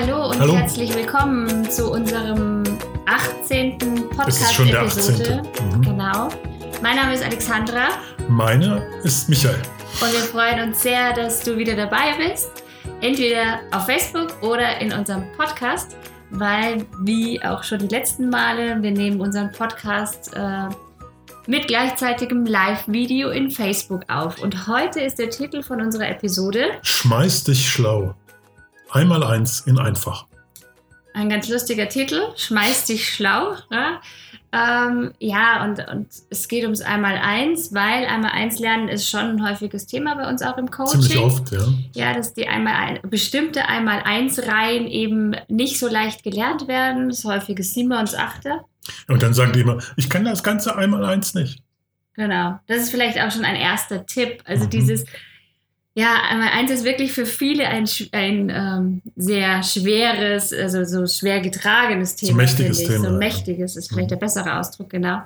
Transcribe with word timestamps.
Hallo 0.00 0.30
und 0.30 0.40
Hallo. 0.40 0.56
herzlich 0.56 0.94
willkommen 0.94 1.70
zu 1.70 1.92
unserem 1.92 2.62
18. 3.04 3.76
Es 4.26 4.40
ist 4.40 4.54
schon 4.54 4.68
der 4.68 4.78
Podcast-Episode. 4.78 5.42
18.. 5.52 5.68
Mhm. 5.76 5.82
Genau. 5.82 6.28
Mein 6.80 6.96
Name 6.96 7.12
ist 7.12 7.22
Alexandra 7.22 7.88
Meine 8.26 8.82
ist 9.04 9.28
Michael. 9.28 9.60
und 10.00 10.10
wir 10.10 10.20
freuen 10.20 10.68
uns 10.70 10.82
sehr, 10.82 11.12
dass 11.12 11.42
du 11.42 11.54
wieder 11.58 11.76
dabei 11.76 12.14
bist. 12.16 12.50
Entweder 13.02 13.60
auf 13.72 13.84
Facebook 13.84 14.42
oder 14.42 14.80
in 14.80 14.90
unserem 14.90 15.30
Podcast, 15.36 15.94
weil, 16.30 16.86
wie 17.02 17.42
auch 17.44 17.62
schon 17.62 17.80
die 17.80 17.94
letzten 17.94 18.30
Male, 18.30 18.82
wir 18.82 18.92
nehmen 18.92 19.20
unseren 19.20 19.52
Podcast 19.52 20.34
äh, 20.34 20.68
mit 21.46 21.68
gleichzeitigem 21.68 22.46
Live-Video 22.46 23.28
in 23.30 23.50
Facebook 23.50 24.04
auf. 24.08 24.40
Und 24.40 24.66
heute 24.66 25.00
ist 25.00 25.18
der 25.18 25.28
Titel 25.28 25.62
von 25.62 25.82
unserer 25.82 26.08
Episode 26.08 26.70
Schmeiß 26.80 27.44
dich 27.44 27.68
schlau. 27.68 28.14
Einmal 28.92 29.22
eins 29.22 29.60
in 29.60 29.78
einfach. 29.78 30.26
Ein 31.12 31.28
ganz 31.28 31.48
lustiger 31.48 31.88
Titel, 31.88 32.20
Schmeiß 32.36 32.86
dich 32.86 33.08
schlau. 33.08 33.56
Ja, 33.70 34.00
ähm, 34.52 35.12
ja 35.18 35.64
und, 35.64 35.86
und 35.88 36.06
es 36.30 36.46
geht 36.46 36.62
ums 36.62 36.80
Einmal-Eins, 36.82 37.74
weil 37.74 38.06
Einmal-Eins 38.06 38.60
lernen 38.60 38.88
ist 38.88 39.08
schon 39.08 39.20
ein 39.20 39.48
häufiges 39.48 39.86
Thema 39.86 40.14
bei 40.14 40.28
uns 40.28 40.42
auch 40.42 40.56
im 40.56 40.70
Coaching. 40.70 41.02
Ziemlich 41.02 41.18
oft, 41.18 41.50
ja. 41.52 41.66
Ja, 41.94 42.14
dass 42.14 42.34
die 42.34 42.46
einmal 42.46 42.74
ein, 42.74 43.00
bestimmte 43.10 43.66
Einmal-Eins-Reihen 43.66 44.86
eben 44.86 45.34
nicht 45.48 45.78
so 45.80 45.88
leicht 45.88 46.22
gelernt 46.22 46.68
werden. 46.68 47.08
Das 47.08 47.24
häufige 47.24 47.62
Simons 47.64 48.14
Achter. 48.14 48.64
Und 49.08 49.22
dann 49.22 49.34
sagen 49.34 49.52
die 49.52 49.60
immer, 49.60 49.78
ich 49.96 50.08
kann 50.08 50.24
das 50.24 50.42
Ganze 50.44 50.76
einmal 50.76 51.04
eins 51.04 51.34
nicht. 51.34 51.62
Genau. 52.14 52.58
Das 52.66 52.78
ist 52.78 52.90
vielleicht 52.90 53.20
auch 53.20 53.30
schon 53.30 53.44
ein 53.44 53.56
erster 53.56 54.06
Tipp. 54.06 54.42
Also 54.44 54.64
Mhm. 54.66 54.70
dieses, 54.70 55.04
ja, 56.00 56.14
einmal 56.30 56.48
eins 56.48 56.70
ist 56.70 56.84
wirklich 56.84 57.12
für 57.12 57.26
viele 57.26 57.66
ein, 57.66 57.84
ein 58.12 58.50
ähm, 58.50 59.02
sehr 59.16 59.62
schweres, 59.62 60.52
also 60.52 60.84
so 60.84 61.06
schwer 61.06 61.40
getragenes 61.40 62.16
Thema. 62.16 62.38
mächtiges 62.38 62.78
finde 62.78 62.94
ich. 62.94 63.00
Thema, 63.00 63.10
So 63.10 63.18
mächtiges 63.18 63.76
ist 63.76 63.88
vielleicht 63.88 64.06
Mhm. 64.06 64.14
der 64.14 64.16
bessere 64.16 64.58
Ausdruck, 64.58 64.88
genau. 64.90 65.22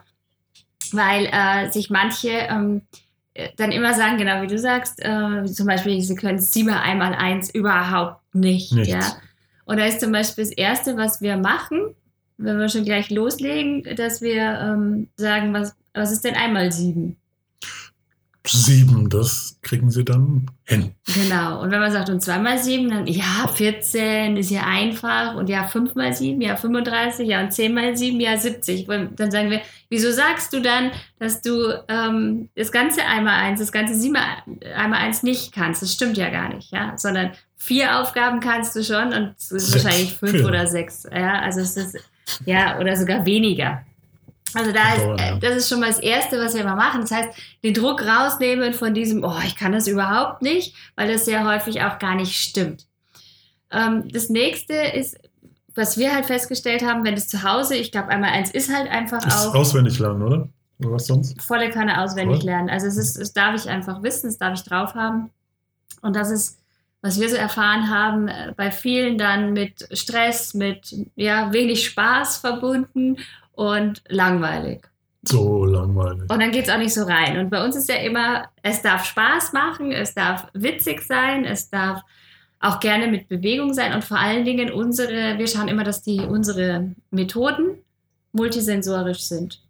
Weil 0.92 1.26
äh, 1.26 1.70
sich 1.70 1.90
manche 1.90 2.30
ähm, 2.30 2.82
äh, 3.34 3.50
dann 3.56 3.70
immer 3.72 3.94
sagen, 3.94 4.18
genau 4.18 4.42
wie 4.42 4.48
du 4.48 4.58
sagst, 4.58 5.00
äh, 5.00 5.44
zum 5.44 5.66
Beispiel, 5.66 6.00
sie 6.00 6.16
können 6.16 6.38
sieben 6.40 6.70
einmal 6.70 7.14
eins 7.14 7.54
überhaupt 7.54 8.34
nicht. 8.34 8.72
Nichts. 8.72 8.88
Ja? 8.92 9.16
Und 9.66 9.78
da 9.78 9.86
ist 9.86 10.00
zum 10.00 10.12
Beispiel 10.12 10.44
das 10.44 10.52
Erste, 10.52 10.96
was 10.96 11.20
wir 11.20 11.36
machen, 11.36 11.94
wenn 12.36 12.58
wir 12.58 12.68
schon 12.68 12.84
gleich 12.84 13.10
loslegen, 13.10 13.84
dass 13.96 14.20
wir 14.20 14.42
ähm, 14.60 15.08
sagen, 15.16 15.52
was, 15.54 15.74
was 15.94 16.10
ist 16.10 16.24
denn 16.24 16.34
einmal 16.34 16.72
sieben? 16.72 17.16
Sieben, 18.46 19.08
das 19.08 19.58
kriegen 19.62 19.90
sie 19.90 20.04
dann 20.04 20.50
hin. 20.64 20.94
Genau. 21.06 21.62
Und 21.62 21.70
wenn 21.70 21.80
man 21.80 21.90
sagt, 21.90 22.10
und 22.10 22.20
zweimal 22.20 22.58
sieben, 22.58 22.90
dann 22.90 23.06
ja, 23.06 23.48
14 23.48 24.36
ist 24.36 24.50
ja 24.50 24.64
einfach. 24.66 25.34
Und 25.34 25.48
ja, 25.48 25.66
fünfmal 25.66 26.12
sieben, 26.12 26.42
ja, 26.42 26.54
35, 26.54 27.26
ja, 27.26 27.40
und 27.40 27.52
zehnmal 27.52 27.96
sieben, 27.96 28.20
ja, 28.20 28.36
70. 28.36 28.86
Und 28.88 29.18
dann 29.18 29.30
sagen 29.30 29.50
wir, 29.50 29.62
wieso 29.88 30.12
sagst 30.12 30.52
du 30.52 30.60
dann, 30.60 30.90
dass 31.18 31.40
du 31.40 31.72
ähm, 31.88 32.50
das 32.54 32.70
ganze 32.70 33.06
einmal 33.06 33.34
eins, 33.34 33.60
das 33.60 33.72
ganze 33.72 33.94
sieben 33.94 34.16
einmal 34.76 35.00
eins 35.00 35.22
nicht 35.22 35.54
kannst? 35.54 35.80
Das 35.80 35.94
stimmt 35.94 36.18
ja 36.18 36.28
gar 36.28 36.52
nicht, 36.52 36.70
ja. 36.70 36.98
Sondern 36.98 37.30
vier 37.56 37.98
Aufgaben 37.98 38.40
kannst 38.40 38.76
du 38.76 38.84
schon 38.84 39.14
und 39.14 39.34
es 39.38 39.52
ist 39.52 39.70
Sechs, 39.70 39.84
wahrscheinlich 39.84 40.12
fünf 40.12 40.32
vier. 40.32 40.46
oder 40.46 40.66
sechs. 40.66 41.04
Ja, 41.10 41.40
also 41.40 41.60
es 41.60 41.78
ist, 41.78 41.96
ja, 42.44 42.78
oder 42.78 42.94
sogar 42.94 43.24
weniger. 43.24 43.82
Also 44.54 44.72
da 44.72 44.94
ist, 44.94 45.20
äh, 45.20 45.38
das 45.40 45.56
ist 45.56 45.68
schon 45.68 45.80
mal 45.80 45.88
das 45.88 45.98
Erste, 45.98 46.38
was 46.38 46.54
wir 46.54 46.62
immer 46.62 46.76
machen. 46.76 47.00
Das 47.00 47.10
heißt, 47.10 47.30
den 47.62 47.74
Druck 47.74 48.02
rausnehmen 48.02 48.72
von 48.72 48.94
diesem, 48.94 49.24
oh, 49.24 49.38
ich 49.44 49.56
kann 49.56 49.72
das 49.72 49.86
überhaupt 49.86 50.42
nicht, 50.42 50.74
weil 50.96 51.12
das 51.12 51.24
sehr 51.24 51.44
häufig 51.44 51.82
auch 51.82 51.98
gar 51.98 52.14
nicht 52.14 52.36
stimmt. 52.36 52.86
Ähm, 53.70 54.08
das 54.10 54.28
nächste 54.30 54.74
ist, 54.74 55.18
was 55.74 55.98
wir 55.98 56.14
halt 56.14 56.26
festgestellt 56.26 56.84
haben, 56.84 57.04
wenn 57.04 57.14
es 57.14 57.28
zu 57.28 57.42
Hause, 57.42 57.74
ich 57.74 57.90
glaube, 57.90 58.08
einmal 58.08 58.30
eins 58.30 58.50
ist 58.50 58.72
halt 58.72 58.88
einfach 58.88 59.26
Ist 59.26 59.46
auch 59.46 59.54
auswendig 59.54 59.98
lernen, 59.98 60.22
oder? 60.22 60.48
Oder 60.78 60.92
was 60.92 61.06
sonst? 61.06 61.40
volle 61.42 61.70
Kanne 61.70 62.00
auswendig 62.00 62.38
Voll. 62.38 62.46
lernen. 62.46 62.70
Also 62.70 62.86
es 62.86 62.96
ist, 62.96 63.16
es 63.16 63.32
darf 63.32 63.54
ich 63.54 63.68
einfach 63.68 64.02
wissen, 64.02 64.28
es 64.28 64.38
darf 64.38 64.54
ich 64.54 64.64
drauf 64.64 64.94
haben. 64.94 65.30
Und 66.02 66.14
das 66.16 66.30
ist, 66.30 66.58
was 67.00 67.20
wir 67.20 67.28
so 67.28 67.36
erfahren 67.36 67.90
haben, 67.90 68.28
äh, 68.28 68.52
bei 68.56 68.70
vielen 68.70 69.18
dann 69.18 69.52
mit 69.52 69.88
Stress, 69.96 70.54
mit 70.54 70.94
ja, 71.16 71.52
wenig 71.52 71.86
Spaß 71.86 72.38
verbunden 72.38 73.16
und 73.54 74.02
langweilig. 74.08 74.86
So 75.26 75.64
langweilig. 75.64 76.30
Und 76.30 76.40
dann 76.40 76.50
geht 76.50 76.64
es 76.64 76.70
auch 76.70 76.78
nicht 76.78 76.92
so 76.92 77.04
rein. 77.04 77.38
Und 77.38 77.50
bei 77.50 77.64
uns 77.64 77.76
ist 77.76 77.88
ja 77.88 77.96
immer, 77.96 78.48
es 78.62 78.82
darf 78.82 79.06
Spaß 79.06 79.52
machen, 79.52 79.90
es 79.90 80.14
darf 80.14 80.48
witzig 80.52 81.02
sein, 81.02 81.44
es 81.44 81.70
darf 81.70 82.02
auch 82.60 82.80
gerne 82.80 83.08
mit 83.08 83.28
Bewegung 83.28 83.74
sein 83.74 83.92
und 83.92 84.04
vor 84.04 84.18
allen 84.18 84.44
Dingen 84.44 84.72
unsere, 84.72 85.38
wir 85.38 85.46
schauen 85.46 85.68
immer, 85.68 85.84
dass 85.84 86.02
die 86.02 86.20
unsere 86.20 86.94
Methoden 87.10 87.78
multisensorisch 88.32 89.22
sind. 89.22 89.60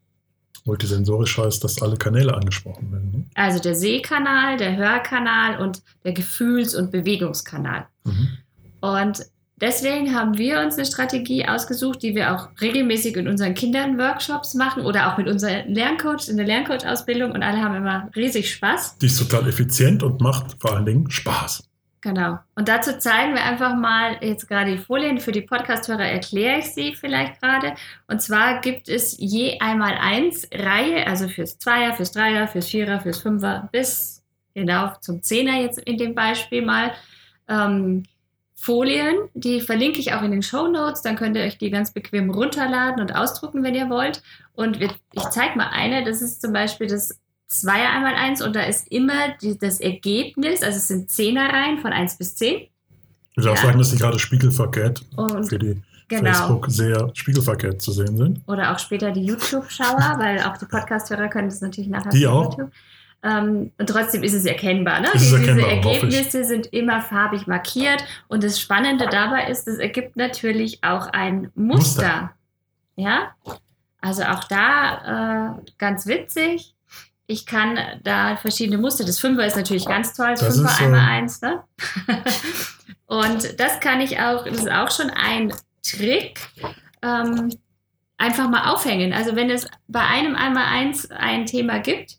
Multisensorisch 0.65 1.37
heißt, 1.37 1.63
dass 1.63 1.83
alle 1.83 1.97
Kanäle 1.97 2.35
angesprochen 2.35 2.91
werden. 2.91 3.11
Ne? 3.11 3.25
Also 3.35 3.59
der 3.59 3.75
Sehkanal, 3.75 4.57
der 4.57 4.77
Hörkanal 4.77 5.61
und 5.61 5.83
der 6.05 6.13
Gefühls- 6.13 6.75
und 6.75 6.91
Bewegungskanal. 6.91 7.87
Mhm. 8.05 8.29
Und 8.81 9.27
deswegen 9.57 10.15
haben 10.15 10.37
wir 10.39 10.61
uns 10.61 10.77
eine 10.77 10.87
Strategie 10.87 11.47
ausgesucht, 11.47 12.03
die 12.03 12.15
wir 12.15 12.35
auch 12.35 12.49
regelmäßig 12.61 13.17
in 13.17 13.29
unseren 13.29 13.55
Kindern 13.55 13.99
Workshops 13.99 14.55
machen 14.55 14.85
oder 14.85 15.13
auch 15.13 15.19
mit 15.19 15.29
unseren 15.29 15.69
Lerncoach 15.69 16.29
in 16.29 16.37
der 16.37 16.47
Lerncoach-Ausbildung 16.47 17.33
und 17.33 17.43
alle 17.43 17.61
haben 17.61 17.75
immer 17.75 18.11
riesig 18.15 18.51
Spaß. 18.53 18.99
Die 18.99 19.07
ist 19.07 19.19
total 19.19 19.49
effizient 19.49 20.03
und 20.03 20.21
macht 20.21 20.57
vor 20.61 20.75
allen 20.75 20.87
Dingen 20.87 21.11
Spaß. 21.11 21.63
Genau. 22.05 22.39
Und 22.55 22.69
dazu 22.69 22.99
zeigen 22.99 23.33
wir 23.33 23.43
einfach 23.43 23.75
mal 23.75 24.19
jetzt 24.21 24.47
gerade 24.47 24.73
die 24.73 24.79
Folien. 24.79 25.19
Für 25.21 25.33
die 25.33 25.41
Podcast-Hörer 25.41 26.05
erkläre 26.05 26.59
ich 26.59 26.67
sie 26.67 26.95
vielleicht 26.95 27.41
gerade. 27.41 27.73
Und 28.09 28.21
zwar 28.21 28.61
gibt 28.61 28.91
es 28.91 29.17
je 29.19 29.59
einmal 29.59 29.95
eins 29.99 30.47
Reihe, 30.53 31.07
also 31.07 31.29
fürs 31.29 31.59
Zweier, 31.59 31.95
fürs 31.95 32.13
Dreier, 32.13 32.47
fürs 32.47 32.69
Vierer, 32.69 33.01
fürs 33.01 33.23
Fünfer 33.23 33.71
bis 33.73 34.23
hinauf 34.53 35.01
zum 35.01 35.23
Zehner 35.23 35.63
jetzt 35.63 35.79
in 35.79 35.97
dem 35.97 36.15
Beispiel 36.15 36.61
mal. 36.61 36.93
Ähm, 37.49 38.03
Folien, 38.65 39.17
die 39.35 39.61
verlinke 39.61 39.99
ich 40.01 40.15
auch 40.15 40.23
in 40.23 40.31
den 40.31 40.43
Show 40.43 40.69
Notes. 40.69 41.03
Dann 41.03 41.17
könnt 41.17 41.37
ihr 41.37 41.43
euch 41.43 41.59
die 41.59 41.71
ganz 41.71 41.93
bequem 41.93 42.31
runterladen 42.31 43.01
und 43.01 43.15
ausdrucken, 43.15 43.63
wenn 43.63 43.75
ihr 43.75 43.91
wollt. 43.91 44.23
Und 44.55 44.81
wir, 44.81 44.89
ich 45.13 45.23
zeige 45.31 45.59
mal 45.59 45.69
eine. 45.71 46.03
Das 46.05 46.23
ist 46.23 46.41
zum 46.41 46.53
Beispiel 46.55 46.87
das 46.87 47.19
Zweier 47.47 47.91
einmal 47.91 48.15
eins 48.15 48.41
und 48.41 48.57
da 48.57 48.63
ist 48.63 48.89
immer 48.91 49.37
die, 49.43 49.59
das 49.59 49.79
Ergebnis, 49.81 50.63
also 50.63 50.79
es 50.79 50.89
sind 50.89 51.11
Zehnerreihen 51.11 51.79
von 51.79 51.93
1 51.93 52.17
bis 52.17 52.35
10. 52.37 52.67
Du 53.37 53.43
darfst 53.43 53.63
Ja. 53.63 53.69
sagen, 53.69 53.79
dass 53.79 53.91
die 53.91 53.99
gerade 53.99 54.19
spiegelverkehrt 54.19 55.05
Und 55.17 55.45
für 55.49 55.59
die 55.59 55.83
genau. 56.09 56.33
Facebook 56.33 56.71
sehr 56.71 57.11
spiegelverkehrt 57.15 57.83
zu 57.83 57.93
sehen 57.93 58.17
sind. 58.17 58.41
Oder 58.47 58.73
auch 58.73 58.79
später 58.79 59.13
die 59.13 59.25
YouTube-Schauer, 59.27 60.17
weil 60.19 60.41
auch 60.43 60.57
die 60.57 60.65
Podcast-Hörer 60.65 61.29
können 61.29 61.49
das 61.49 61.61
natürlich 61.61 61.91
nachher 61.91 62.11
Die 62.11 62.27
auf 62.27 62.47
auch? 62.47 62.59
YouTube. 62.59 62.73
Ähm, 63.25 63.73
und 63.79 63.89
trotzdem 63.89 64.23
ist 64.23 64.35
es 64.35 64.45
erkennbar. 64.45 65.01
Ne? 65.01 65.09
Ist 65.15 65.23
es 65.23 65.31
Die- 65.31 65.37
erkennbar, 65.37 65.71
Diese. 65.81 65.91
Ergebnisse 65.91 66.45
sind 66.45 66.67
immer 66.75 67.01
farbig 67.01 67.47
markiert. 67.47 68.05
Und 68.29 68.45
das 68.45 68.61
Spannende 68.61 69.07
dabei 69.11 69.49
ist, 69.51 69.67
es 69.67 69.79
ergibt 69.79 70.17
natürlich 70.17 70.85
auch 70.85 71.07
ein 71.09 71.51
Muster. 71.55 71.75
Muster. 72.03 72.31
Ja, 72.97 73.35
also 74.01 74.23
auch 74.25 74.45
da 74.45 75.57
äh, 75.59 75.63
ganz 75.79 76.07
witzig. 76.07 76.75
Ich 77.27 77.47
kann 77.47 77.79
da 78.03 78.37
verschiedene 78.37 78.77
Muster. 78.77 79.05
Das 79.05 79.19
Fünfer 79.19 79.47
ist 79.47 79.57
natürlich 79.57 79.87
ganz 79.87 80.13
toll. 80.15 80.33
Das 80.33 80.41
Das 80.41 80.57
Fünfer 80.57 80.71
ist, 80.73 80.81
äh, 80.81 80.85
einmal 80.85 81.01
eins. 81.01 81.41
Ne? 81.41 81.63
Und 83.07 83.59
das 83.59 83.81
kann 83.81 84.01
ich 84.01 84.19
auch, 84.21 84.45
das 84.45 84.59
ist 84.59 84.71
auch 84.71 84.91
schon 84.91 85.11
ein 85.11 85.53
Trick. 85.83 86.39
Ähm, 87.03 87.51
einfach 88.19 88.49
mal 88.49 88.71
aufhängen. 88.73 89.13
Also 89.13 89.35
wenn 89.37 89.51
es 89.51 89.67
bei 89.89 90.01
einem 90.01 90.37
einmal 90.37 90.67
eins 90.67 91.11
ein 91.11 91.47
Thema 91.47 91.79
gibt, 91.79 92.19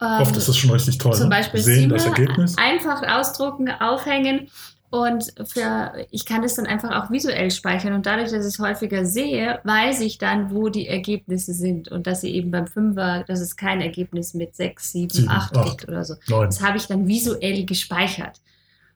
ähm, 0.00 0.22
Oft 0.22 0.36
ist 0.36 0.48
das 0.48 0.56
schon 0.56 0.70
richtig 0.70 0.98
toll. 0.98 1.12
zum 1.14 1.24
ne? 1.24 1.36
Beispiel 1.36 1.60
Sehen 1.60 1.90
das 1.90 2.06
Ergebnis. 2.06 2.56
einfach 2.58 3.02
ausdrucken, 3.02 3.70
aufhängen 3.70 4.48
und 4.90 5.32
für, 5.46 5.92
ich 6.10 6.24
kann 6.26 6.42
das 6.42 6.54
dann 6.54 6.66
einfach 6.66 6.90
auch 6.90 7.10
visuell 7.12 7.50
speichern 7.52 7.92
und 7.92 8.06
dadurch, 8.06 8.30
dass 8.32 8.44
ich 8.44 8.54
es 8.54 8.58
häufiger 8.58 9.04
sehe, 9.06 9.60
weiß 9.62 10.00
ich 10.00 10.18
dann, 10.18 10.50
wo 10.52 10.68
die 10.68 10.88
Ergebnisse 10.88 11.54
sind 11.54 11.88
und 11.88 12.08
dass 12.08 12.22
sie 12.22 12.30
eben 12.34 12.50
beim 12.50 12.66
Fünfer, 12.66 13.22
dass 13.28 13.38
es 13.40 13.54
kein 13.56 13.80
Ergebnis 13.80 14.34
mit 14.34 14.56
sechs, 14.56 14.90
sieben, 14.90 15.28
acht 15.28 15.52
gibt 15.64 15.86
oder 15.88 16.04
so. 16.04 16.14
Neun. 16.28 16.46
Das 16.46 16.60
habe 16.60 16.76
ich 16.76 16.86
dann 16.86 17.06
visuell 17.06 17.64
gespeichert. 17.66 18.40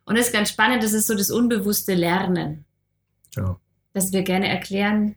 Und 0.04 0.18
das 0.18 0.26
ist 0.26 0.32
ganz 0.32 0.48
spannend, 0.50 0.82
das 0.82 0.92
ist 0.94 1.06
so 1.06 1.14
das 1.14 1.30
unbewusste 1.30 1.94
Lernen, 1.94 2.64
Ja. 3.36 3.56
das 3.92 4.12
wir 4.12 4.22
gerne 4.22 4.48
erklären 4.48 5.14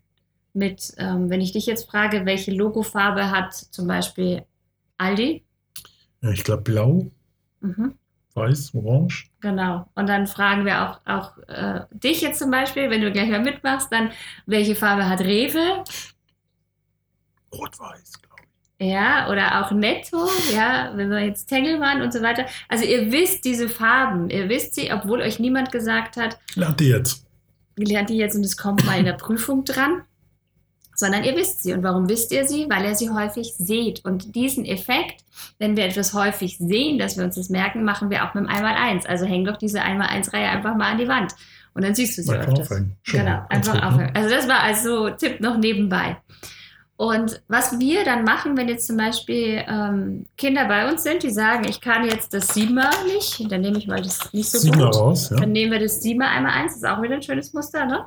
mit, 0.53 0.93
ähm, 0.97 1.29
wenn 1.31 1.41
ich 1.41 1.53
dich 1.53 1.65
jetzt 1.65 1.89
frage, 1.89 2.25
welche 2.25 2.51
Logofarbe 2.51 3.31
hat 3.31 3.53
zum 3.53 3.87
Beispiel 3.87 4.43
Aldi? 4.99 5.43
Ja, 6.21 6.31
ich 6.31 6.43
glaube 6.43 6.63
blau, 6.63 7.11
Mhm. 7.61 7.93
weiß, 8.33 8.73
orange. 8.75 9.29
Genau. 9.39 9.87
Und 9.95 10.07
dann 10.07 10.27
fragen 10.27 10.65
wir 10.65 10.89
auch, 10.89 10.99
auch 11.05 11.37
äh, 11.47 11.81
dich 11.91 12.21
jetzt 12.21 12.39
zum 12.39 12.51
Beispiel, 12.51 12.89
wenn 12.89 13.01
du 13.01 13.11
gleich 13.11 13.29
mal 13.29 13.41
mitmachst, 13.41 13.91
dann, 13.91 14.11
welche 14.45 14.75
Farbe 14.75 15.07
hat 15.09 15.21
Rewe? 15.21 15.83
Rot-weiß, 17.53 18.21
glaube 18.21 18.43
ich. 18.79 18.87
ja, 18.87 19.29
oder 19.31 19.65
auch 19.65 19.71
netto, 19.71 20.27
ja, 20.53 20.91
wenn 20.95 21.09
wir 21.09 21.19
jetzt 21.25 21.47
Tengelmann 21.47 22.01
und 22.01 22.11
so 22.13 22.21
weiter. 22.21 22.45
Also 22.67 22.83
ihr 22.85 23.11
wisst 23.11 23.45
diese 23.45 23.69
Farben, 23.69 24.29
ihr 24.29 24.49
wisst 24.49 24.75
sie, 24.75 24.91
obwohl 24.91 25.21
euch 25.21 25.39
niemand 25.39 25.71
gesagt 25.71 26.17
hat, 26.17 26.37
Lernt 26.55 26.79
die 26.79 26.89
jetzt. 26.89 27.25
lernt 27.75 28.09
die 28.09 28.17
jetzt 28.17 28.35
und 28.35 28.43
es 28.43 28.57
kommt 28.57 28.85
mal 28.85 28.99
in 28.99 29.05
der 29.05 29.13
Prüfung 29.17 29.63
dran, 29.63 30.03
sondern 30.95 31.23
ihr 31.23 31.35
wisst 31.35 31.63
sie. 31.63 31.73
Und 31.73 31.83
warum 31.83 32.09
wisst 32.09 32.31
ihr 32.31 32.45
sie? 32.45 32.67
Weil 32.69 32.85
ihr 32.85 32.95
sie 32.95 33.09
häufig 33.09 33.53
seht. 33.57 34.03
Und 34.03 34.35
diesen 34.35 34.65
Effekt, 34.65 35.23
wenn 35.59 35.75
wir 35.75 35.85
etwas 35.85 36.13
häufig 36.13 36.57
sehen, 36.57 36.99
dass 36.99 37.17
wir 37.17 37.23
uns 37.23 37.35
das 37.35 37.49
merken, 37.49 37.83
machen 37.83 38.09
wir 38.09 38.23
auch 38.23 38.33
mit 38.33 38.43
dem 38.45 38.49
1x1. 38.49 39.07
Also 39.07 39.25
häng 39.25 39.45
doch 39.45 39.57
diese 39.57 39.81
1x1-Reihe 39.81 40.49
einfach 40.49 40.75
mal 40.75 40.91
an 40.91 40.97
die 40.97 41.07
Wand. 41.07 41.33
Und 41.73 41.83
dann 41.83 41.95
siehst 41.95 42.17
du 42.17 42.23
sie 42.23 42.33
öfters. 42.33 42.59
aufhängen. 42.71 42.95
Schon 43.03 43.19
Genau, 43.21 43.41
einfach 43.49 43.73
gut, 43.73 43.81
ne? 43.81 43.87
aufhören. 43.87 44.11
Also 44.15 44.29
das 44.29 44.47
war 44.47 44.61
also 44.61 45.09
Tipp 45.11 45.39
noch 45.41 45.57
nebenbei. 45.57 46.17
Und 46.95 47.43
was 47.47 47.79
wir 47.79 48.03
dann 48.03 48.23
machen, 48.23 48.57
wenn 48.57 48.67
jetzt 48.67 48.87
zum 48.87 48.97
Beispiel 48.97 49.63
ähm, 49.67 50.25
Kinder 50.35 50.65
bei 50.65 50.89
uns 50.89 51.03
sind, 51.03 51.21
die 51.21 51.29
sagen, 51.29 51.65
ich 51.69 51.79
kann 51.79 52.05
jetzt 52.05 52.33
das 52.33 52.47
Siebener 52.47 52.89
nicht, 53.05 53.51
dann 53.51 53.61
nehme 53.61 53.77
ich 53.77 53.85
mal 53.85 54.01
das 54.01 54.33
nicht 54.33 54.49
so 54.49 54.57
Siebener 54.57 54.85
gut. 54.85 54.95
raus, 54.95 55.29
ja. 55.29 55.37
Dann 55.37 55.51
nehmen 55.51 55.71
wir 55.71 55.79
das 55.79 56.01
Siebener 56.01 56.29
einmal 56.29 56.53
eins, 56.53 56.73
das 56.73 56.81
ist 56.81 56.89
auch 56.89 57.01
wieder 57.03 57.13
ein 57.15 57.21
schönes 57.21 57.53
Muster, 57.53 57.85
ne? 57.85 58.05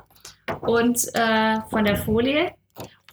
Und 0.59 1.07
äh, 1.13 1.61
von 1.69 1.85
der 1.85 1.95
Folie 1.95 2.51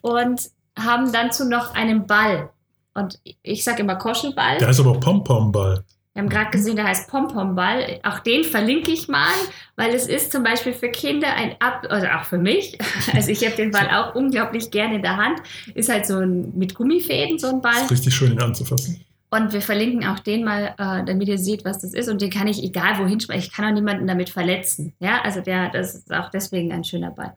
und 0.00 0.50
haben 0.76 1.12
dazu 1.12 1.44
noch 1.48 1.74
einen 1.76 2.08
Ball. 2.08 2.50
Und 2.98 3.18
ich 3.42 3.64
sage 3.64 3.82
immer 3.82 3.96
Koschelball. 3.96 4.58
Der 4.58 4.68
heißt 4.68 4.80
aber 4.80 4.98
Pom-Pom-Ball. 4.98 5.84
Wir 6.18 6.24
haben 6.24 6.30
gerade 6.30 6.50
gesehen, 6.50 6.74
der 6.74 6.84
heißt 6.84 7.08
Pompomball. 7.08 8.00
Auch 8.02 8.18
den 8.18 8.42
verlinke 8.42 8.90
ich 8.90 9.06
mal, 9.06 9.30
weil 9.76 9.94
es 9.94 10.08
ist 10.08 10.32
zum 10.32 10.42
Beispiel 10.42 10.72
für 10.72 10.88
Kinder 10.88 11.32
ein 11.32 11.54
Ab, 11.60 11.86
also 11.90 12.08
auch 12.08 12.24
für 12.24 12.38
mich. 12.38 12.76
Also 13.14 13.30
ich 13.30 13.44
habe 13.46 13.54
den 13.54 13.70
Ball 13.70 13.88
auch 13.90 14.16
unglaublich 14.16 14.72
gerne 14.72 14.96
in 14.96 15.02
der 15.02 15.16
Hand. 15.16 15.40
Ist 15.76 15.88
halt 15.88 16.06
so 16.06 16.18
ein 16.18 16.52
mit 16.58 16.74
Gummifäden 16.74 17.38
so 17.38 17.46
ein 17.46 17.60
Ball. 17.62 17.84
Ist 17.84 17.92
richtig 17.92 18.16
schön, 18.16 18.32
ihn 18.32 18.40
anzufassen. 18.40 19.04
Und 19.30 19.52
wir 19.52 19.60
verlinken 19.60 20.08
auch 20.08 20.18
den 20.18 20.44
mal, 20.44 20.74
äh, 20.76 21.04
damit 21.04 21.28
ihr 21.28 21.38
seht, 21.38 21.64
was 21.64 21.78
das 21.78 21.94
ist. 21.94 22.08
Und 22.08 22.20
den 22.20 22.30
kann 22.30 22.48
ich 22.48 22.64
egal 22.64 22.98
wohin 22.98 23.20
schmeißen. 23.20 23.44
Ich 23.44 23.52
kann 23.52 23.66
auch 23.66 23.74
niemanden 23.74 24.08
damit 24.08 24.28
verletzen. 24.28 24.94
Ja, 24.98 25.20
also 25.22 25.40
der, 25.40 25.70
das 25.70 25.94
ist 25.94 26.12
auch 26.12 26.30
deswegen 26.30 26.72
ein 26.72 26.82
schöner 26.82 27.12
Ball. 27.12 27.34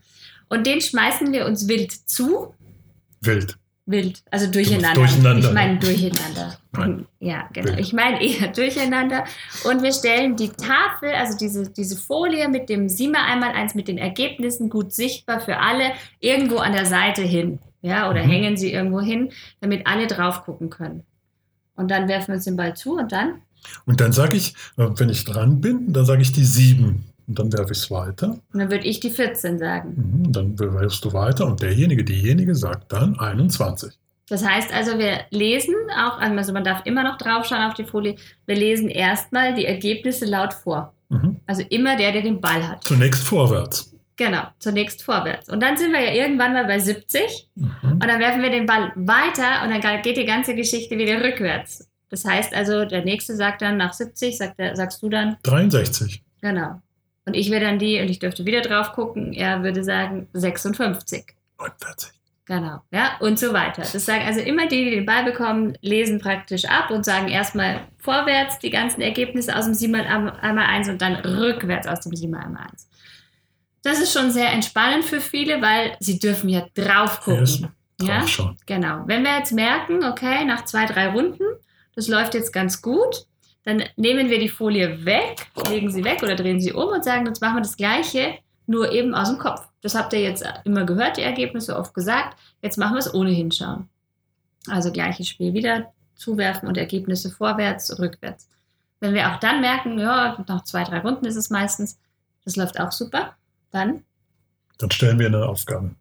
Und 0.50 0.66
den 0.66 0.82
schmeißen 0.82 1.32
wir 1.32 1.46
uns 1.46 1.68
wild 1.68 1.92
zu. 1.92 2.56
Wild. 3.22 3.58
Wild, 3.88 4.22
also 4.30 4.50
durcheinander. 4.50 4.94
durcheinander, 4.94 5.48
Ich 5.50 5.54
meine 5.54 5.74
ne? 5.74 5.80
durcheinander. 5.80 6.58
Nein. 6.74 7.06
Ja, 7.20 7.50
genau. 7.52 7.74
Ich 7.78 7.94
meine 7.94 8.22
eher 8.24 8.48
durcheinander. 8.50 9.26
Und 9.66 9.82
wir 9.82 9.92
stellen 9.92 10.36
die 10.36 10.50
Tafel, 10.50 11.10
also 11.12 11.38
diese, 11.38 11.70
diese 11.72 11.98
Folie 11.98 12.48
mit 12.48 12.70
dem 12.70 12.88
Siemer 12.90 13.24
einmal 13.26 13.52
eins 13.52 13.74
mit 13.76 13.88
den 13.88 13.98
Ergebnissen 13.98 14.70
gut 14.70 14.94
sichtbar 14.94 15.42
für 15.42 15.58
alle 15.58 15.92
irgendwo 16.20 16.58
an 16.58 16.74
der 16.74 16.86
Seite 16.86 17.22
hin. 17.24 17.60
Ja, 17.82 18.10
oder 18.10 18.24
Mhm. 18.24 18.30
hängen 18.30 18.58
sie 18.58 18.72
irgendwo 18.72 19.02
hin, 19.02 19.32
damit 19.60 19.88
alle 19.88 20.06
drauf 20.08 20.44
gucken 20.44 20.70
können. 20.70 21.04
Und 21.76 21.90
dann 21.90 22.08
werfen 22.08 22.28
wir 22.28 22.36
uns 22.36 22.44
den 22.46 22.56
Ball 22.56 22.76
zu 22.76 22.98
und 22.98 23.12
dann? 23.12 23.42
Und 23.86 24.00
dann 24.00 24.12
sage 24.12 24.38
ich, 24.38 24.54
äh, 24.78 24.88
wenn 24.96 25.10
ich 25.10 25.26
dran 25.26 25.60
bin, 25.62 25.92
dann 25.92 26.06
sage 26.06 26.22
ich 26.22 26.32
die 26.32 26.46
sieben. 26.46 27.06
Und 27.32 27.40
dann 27.40 27.54
werfe 27.54 27.72
ich 27.72 27.78
es 27.78 27.90
weiter. 27.90 28.32
Und 28.52 28.60
dann 28.60 28.70
würde 28.70 28.86
ich 28.86 29.00
die 29.00 29.10
14 29.10 29.58
sagen. 29.58 29.94
Mhm, 29.96 30.32
dann 30.34 30.60
wirfst 30.60 31.06
du 31.06 31.14
weiter. 31.14 31.46
Und 31.48 31.62
derjenige, 31.62 32.04
diejenige 32.04 32.56
sagt 32.56 32.92
dann 32.92 33.18
21. 33.18 33.94
Das 34.28 34.46
heißt 34.46 34.74
also, 34.74 34.98
wir 35.00 35.22
lesen 35.30 35.74
auch, 35.98 36.20
also 36.20 36.52
man 36.52 36.66
darf 36.66 36.82
immer 36.86 37.04
noch 37.04 37.18
draufschauen 37.18 37.64
auf 37.64 37.74
die 37.74 37.86
Folie, 37.86 38.16
wir 38.46 38.56
lesen 38.56 38.90
erstmal 38.90 39.54
die 39.54 39.66
Ergebnisse 39.66 40.26
laut 40.26 40.54
vor. 40.54 40.94
Mhm. 41.08 41.38
Also 41.48 41.64
immer 41.70 41.96
der, 41.96 42.12
der 42.12 42.22
den 42.22 42.42
Ball 42.42 42.68
hat. 42.68 42.84
Zunächst 42.84 43.24
vorwärts. 43.24 43.94
Genau, 44.18 44.44
zunächst 44.60 45.04
vorwärts. 45.04 45.48
Und 45.50 45.62
dann 45.64 45.78
sind 45.78 45.94
wir 45.94 46.02
ja 46.02 46.12
irgendwann 46.14 46.52
mal 46.54 46.66
bei 46.66 46.80
70 46.80 47.48
Mhm. 47.56 47.74
und 47.94 48.06
dann 48.08 48.20
werfen 48.20 48.42
wir 48.42 48.50
den 48.50 48.66
Ball 48.66 48.92
weiter 48.96 49.64
und 49.64 49.72
dann 49.72 50.02
geht 50.02 50.18
die 50.18 50.26
ganze 50.26 50.54
Geschichte 50.54 50.98
wieder 50.98 51.24
rückwärts. 51.24 51.88
Das 52.10 52.26
heißt 52.26 52.54
also, 52.54 52.84
der 52.86 53.04
nächste 53.06 53.36
sagt 53.36 53.62
dann 53.62 53.78
nach 53.78 53.94
70, 53.94 54.38
sagt 54.38 54.60
der, 54.60 54.76
sagst 54.76 55.02
du 55.02 55.10
dann, 55.10 55.38
63. 55.44 56.22
genau. 56.42 56.82
Und 57.26 57.36
ich 57.36 57.52
wäre 57.52 57.64
dann 57.64 57.78
die, 57.80 58.00
und 58.02 58.10
ich 58.10 58.20
dürfte 58.20 58.46
wieder 58.46 58.62
drauf 58.62 58.94
gucken, 58.94 59.34
er 59.34 59.64
würde 59.64 59.84
sagen 59.84 60.28
56. 60.34 61.26
49. 61.60 62.12
Genau, 62.46 62.82
ja, 62.92 63.18
und 63.20 63.38
so 63.40 63.54
weiter. 63.54 63.84
Das 63.84 64.06
sagen 64.06 64.24
also 64.26 64.42
immer 64.42 64.68
die, 64.68 64.84
die 64.86 64.92
den 64.92 65.06
Ball 65.06 65.24
bekommen, 65.24 65.78
lesen 65.82 66.20
praktisch 66.20 66.66
ab 66.66 66.90
und 66.90 67.06
sagen 67.06 67.30
erstmal 67.30 67.82
vorwärts 68.00 68.60
die 68.60 68.72
ganzen 68.72 69.02
Ergebnisse 69.02 69.56
aus 69.56 69.66
dem 69.66 69.74
7 69.76 69.94
einmal 69.96 70.66
1 70.66 70.90
und 70.90 71.02
dann 71.02 71.16
rückwärts 71.18 71.88
aus 71.88 72.02
dem 72.02 72.16
7 72.16 72.34
einmal 72.36 72.64
1. 72.72 72.90
Das 73.84 74.00
ist 74.00 74.12
schon 74.12 74.32
sehr 74.32 74.52
entspannend 74.52 75.06
für 75.06 75.22
viele, 75.22 75.62
weil 75.62 75.96
sie 76.00 76.20
dürfen 76.20 76.50
ja 76.50 76.66
drauf 76.74 77.22
Yes. 77.28 77.60
gucken. 77.62 77.76
Ja, 78.02 78.18
Drauf 78.20 78.30
schauen. 78.30 78.58
genau. 78.66 79.04
Wenn 79.06 79.24
wir 79.24 79.38
jetzt 79.38 79.54
merken, 79.54 80.04
okay, 80.04 80.44
nach 80.44 80.66
zwei, 80.66 80.86
drei 80.88 81.10
Runden, 81.10 81.44
das 81.96 82.08
läuft 82.08 82.34
jetzt 82.34 82.52
ganz 82.52 82.82
gut, 82.82 83.28
dann 83.64 83.84
nehmen 83.96 84.30
wir 84.30 84.40
die 84.40 84.50
Folie 84.50 85.06
weg, 85.06 85.48
legen 85.70 85.92
sie 85.92 86.04
weg 86.04 86.24
oder 86.24 86.36
drehen 86.36 86.60
sie 86.60 86.74
um 86.74 86.90
und 86.90 87.04
sagen, 87.04 87.28
jetzt 87.28 87.42
machen 87.42 87.58
wir 87.58 87.62
das 87.62 87.78
Gleiche, 87.78 88.36
nur 88.66 88.92
eben 88.92 89.14
aus 89.14 89.30
dem 89.30 89.38
Kopf. 89.38 89.68
Das 89.82 89.96
habt 89.96 90.14
ihr 90.14 90.22
jetzt 90.22 90.44
immer 90.64 90.86
gehört, 90.86 91.18
die 91.18 91.22
Ergebnisse 91.22 91.78
oft 91.78 91.94
gesagt. 91.94 92.38
Jetzt 92.62 92.78
machen 92.78 92.94
wir 92.94 93.00
es 93.00 93.14
ohne 93.14 93.32
hinschauen. 93.32 93.90
Also 94.68 94.92
gleiches 94.92 95.28
Spiel 95.28 95.54
wieder 95.54 95.92
zuwerfen 96.16 96.68
und 96.68 96.78
Ergebnisse 96.78 97.32
vorwärts, 97.32 98.00
rückwärts. 98.00 98.48
Wenn 99.00 99.14
wir 99.14 99.32
auch 99.32 99.40
dann 99.40 99.62
merken, 99.62 99.98
ja, 99.98 100.44
nach 100.48 100.64
zwei, 100.64 100.84
drei 100.84 101.00
Runden 101.00 101.26
ist 101.26 101.36
es 101.36 101.50
meistens, 101.50 102.00
das 102.46 102.56
läuft 102.56 102.80
auch 102.80 102.92
super, 102.92 103.36
dann 103.72 104.04
Dann 104.78 104.92
stellen 104.92 105.20
wir 105.20 105.28
eine 105.28 105.46
Aufgabe. 105.46 105.96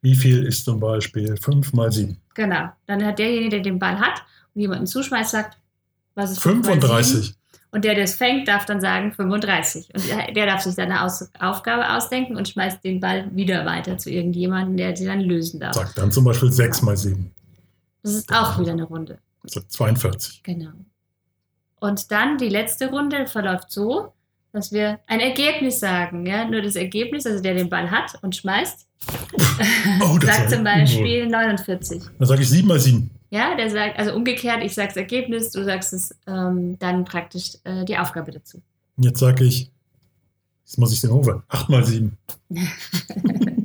Wie 0.00 0.14
viel 0.14 0.44
ist 0.44 0.64
zum 0.64 0.80
Beispiel 0.80 1.36
5 1.36 1.72
mal 1.72 1.90
7? 1.90 2.18
Genau. 2.34 2.68
Dann 2.86 3.04
hat 3.04 3.18
derjenige, 3.18 3.50
der 3.50 3.60
den 3.60 3.78
Ball 3.78 3.98
hat 3.98 4.22
und 4.54 4.60
jemanden 4.60 4.86
zuschmeißt, 4.86 5.30
sagt, 5.32 5.58
was 6.18 6.32
ist 6.32 6.40
fünf 6.40 6.66
mal 6.66 6.74
sieben? 6.74 6.82
35. 6.82 7.34
Und 7.70 7.84
der, 7.84 7.94
der 7.94 8.04
es 8.04 8.14
fängt, 8.14 8.48
darf 8.48 8.64
dann 8.64 8.80
sagen 8.80 9.12
35. 9.12 9.90
Und 9.94 10.36
der, 10.36 10.46
darf 10.46 10.62
sich 10.62 10.74
seine 10.74 11.02
Aus 11.02 11.30
Aufgabe 11.38 11.94
ausdenken 11.94 12.36
und 12.36 12.48
schmeißt 12.48 12.82
den 12.82 12.98
Ball 12.98 13.30
wieder 13.34 13.64
weiter 13.66 13.98
zu 13.98 14.10
irgendjemandem, 14.10 14.76
der 14.76 14.96
sie 14.96 15.04
dann 15.04 15.20
lösen 15.20 15.60
darf. 15.60 15.74
Sagt 15.74 15.98
dann 15.98 16.10
zum 16.10 16.24
Beispiel 16.24 16.50
6 16.50 16.82
mal 16.82 16.96
7. 16.96 17.30
Das 18.02 18.14
ist 18.14 18.32
auch 18.32 18.58
wieder 18.58 18.72
eine 18.72 18.84
Runde. 18.84 19.18
Also 19.42 19.60
42. 19.60 20.42
Genau. 20.42 20.70
Und 21.78 22.10
dann 22.10 22.38
die 22.38 22.48
letzte 22.48 22.88
Runde 22.88 23.26
verläuft 23.26 23.70
so, 23.70 24.14
dass 24.52 24.72
wir 24.72 24.98
ein 25.06 25.20
Ergebnis 25.20 25.78
sagen. 25.78 26.26
Ja? 26.26 26.46
Nur 26.46 26.62
das 26.62 26.74
Ergebnis, 26.74 27.26
also 27.26 27.42
der 27.42 27.54
den 27.54 27.68
Ball 27.68 27.90
hat 27.90 28.18
und 28.22 28.34
schmeißt, 28.34 28.86
Oh, 30.00 30.18
sagt 30.22 30.50
zum 30.50 30.64
Beispiel 30.64 31.26
49. 31.28 32.02
Dann 32.18 32.26
sage 32.26 32.42
ich 32.42 32.48
7 32.48 32.66
mal 32.66 32.80
7. 32.80 33.10
Ja, 33.30 33.54
der 33.56 33.68
sagt, 33.70 33.98
also 33.98 34.14
umgekehrt, 34.14 34.62
ich 34.62 34.74
sage 34.74 34.88
das 34.88 34.96
Ergebnis, 34.96 35.50
du 35.50 35.64
sagst 35.64 35.92
es 35.92 36.14
ähm, 36.26 36.78
dann 36.78 37.04
praktisch 37.04 37.52
äh, 37.64 37.84
die 37.84 37.98
Aufgabe 37.98 38.30
dazu. 38.32 38.62
Und 38.96 39.04
jetzt 39.04 39.20
sage 39.20 39.44
ich, 39.44 39.70
jetzt 40.64 40.78
muss 40.78 40.92
ich 40.92 41.00
den 41.02 41.10
hochwerfen. 41.10 41.42
8 41.48 41.68
mal 41.68 41.84
7. 41.84 42.16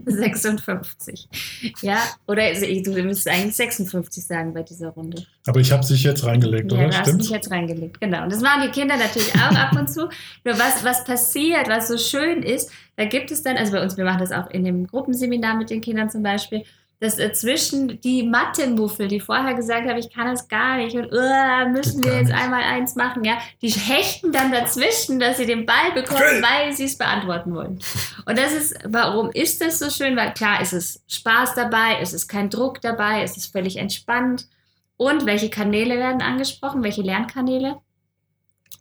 56. 0.05 1.29
Ja, 1.81 1.97
oder 2.27 2.53
du 2.53 2.91
müsstest 3.03 3.27
eigentlich 3.29 3.55
56 3.55 4.25
sagen 4.25 4.53
bei 4.53 4.63
dieser 4.63 4.89
Runde. 4.89 5.25
Aber 5.47 5.59
ich 5.59 5.71
habe 5.71 5.83
sich 5.83 6.03
jetzt 6.03 6.23
reingelegt, 6.25 6.71
Ja, 6.71 6.77
oder? 6.77 6.89
du 6.89 6.97
hast 6.97 7.07
Stimmt's? 7.07 7.29
jetzt 7.29 7.51
reingelegt, 7.51 7.99
genau. 7.99 8.23
Und 8.23 8.31
das 8.31 8.41
machen 8.41 8.63
die 8.65 8.69
Kinder 8.79 8.95
natürlich 8.97 9.33
auch 9.35 9.55
ab 9.55 9.73
und 9.77 9.89
zu. 9.89 10.01
Nur 10.43 10.59
was, 10.59 10.83
was 10.83 11.03
passiert, 11.05 11.67
was 11.67 11.87
so 11.87 11.97
schön 11.97 12.43
ist, 12.43 12.69
da 12.95 13.05
gibt 13.05 13.31
es 13.31 13.43
dann, 13.43 13.57
also 13.57 13.71
bei 13.71 13.81
uns, 13.81 13.97
wir 13.97 14.05
machen 14.05 14.19
das 14.19 14.31
auch 14.31 14.49
in 14.51 14.63
dem 14.63 14.87
Gruppenseminar 14.87 15.55
mit 15.57 15.69
den 15.69 15.81
Kindern 15.81 16.09
zum 16.09 16.21
Beispiel, 16.23 16.63
dass 16.99 17.19
äh, 17.19 17.33
zwischen 17.33 17.99
die 18.01 18.23
Mathe-Muffel, 18.23 19.07
die 19.07 19.19
vorher 19.19 19.53
gesagt 19.55 19.87
haben, 19.87 19.97
ich 19.97 20.09
kann 20.09 20.27
das 20.27 20.47
gar 20.47 20.77
nicht 20.77 20.95
und 20.95 21.11
uh, 21.11 21.69
müssen 21.69 22.03
wir 22.03 22.13
jetzt 22.13 22.29
nicht. 22.29 22.41
einmal 22.41 22.63
eins 22.63 22.95
machen, 22.95 23.23
ja, 23.23 23.37
die 23.61 23.69
hechten 23.69 24.31
dann 24.31 24.51
dazwischen, 24.51 25.19
dass 25.19 25.37
sie 25.37 25.45
den 25.45 25.65
Ball 25.65 25.91
bekommen, 25.93 26.41
weil 26.41 26.71
sie 26.71 26.85
es 26.85 26.97
beantworten 26.97 27.53
wollen. 27.53 27.79
Und 28.25 28.37
das 28.37 28.53
ist, 28.53 28.75
warum 28.85 29.31
ist 29.31 29.61
das 29.61 29.79
so 29.79 29.89
schön? 29.89 30.15
Weil 30.15 30.33
klar, 30.33 30.59
es 30.61 30.71
ist 30.71 31.03
Spaß 31.11 31.55
dabei, 31.55 31.97
es 32.01 32.13
ist 32.13 32.27
kein 32.27 32.49
Druck 32.49 32.79
dabei, 32.81 33.23
es 33.23 33.35
ist 33.35 33.51
völlig 33.51 33.77
entspannt. 33.77 34.47
Und 34.95 35.25
welche 35.25 35.49
Kanäle 35.49 35.97
werden 35.97 36.21
angesprochen? 36.21 36.83
Welche 36.83 37.01
Lernkanäle? 37.01 37.81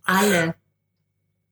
Alle. 0.05 0.55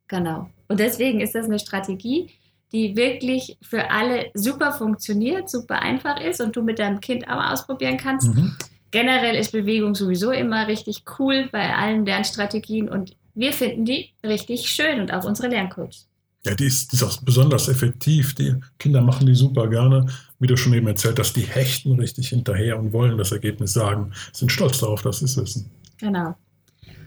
Genau. 0.08 0.50
Und 0.68 0.80
deswegen 0.80 1.20
ist 1.20 1.36
das 1.36 1.48
eine 1.48 1.60
Strategie, 1.60 2.30
die 2.72 2.96
wirklich 2.96 3.58
für 3.62 3.92
alle 3.92 4.32
super 4.34 4.72
funktioniert, 4.72 5.50
super 5.50 5.82
einfach 5.82 6.20
ist 6.20 6.42
und 6.42 6.56
du 6.56 6.64
mit 6.64 6.80
deinem 6.80 7.02
Kind 7.02 7.28
auch 7.28 7.52
ausprobieren 7.52 7.98
kannst. 7.98 8.34
Mhm. 8.34 8.56
Generell 8.92 9.36
ist 9.36 9.52
Bewegung 9.52 9.96
sowieso 9.96 10.32
immer 10.32 10.68
richtig 10.68 11.04
cool 11.20 11.50
bei 11.52 11.76
allen 11.76 12.06
Lernstrategien 12.06 12.90
und 12.90 13.16
wir 13.34 13.54
finden 13.54 13.86
die 13.86 14.12
richtig 14.24 14.70
schön 14.70 15.00
und 15.00 15.14
auch 15.14 15.24
unsere 15.24 15.48
Lerncoaches. 15.48 16.08
Ja, 16.46 16.56
die 16.56 16.66
ist, 16.66 16.92
die 16.92 16.96
ist 16.96 17.04
auch 17.04 17.22
besonders 17.22 17.68
effektiv. 17.68 18.34
Die 18.34 18.56
Kinder 18.80 19.02
machen 19.02 19.28
die 19.28 19.36
super 19.36 19.68
gerne. 19.70 20.08
Wie 20.40 20.48
du 20.48 20.58
schon 20.58 20.74
eben 20.74 20.88
erzählt 20.88 21.20
hast, 21.20 21.36
die 21.36 21.44
hechten 21.44 21.94
richtig 22.00 22.30
hinterher 22.30 22.80
und 22.80 22.94
wollen 22.94 23.18
das 23.18 23.32
Ergebnis 23.32 23.74
sagen. 23.74 24.12
Sind 24.34 24.52
stolz 24.52 24.80
darauf, 24.80 25.04
dass 25.04 25.20
sie 25.20 25.26
es 25.26 25.38
wissen. 25.38 25.70
Genau. 26.00 26.36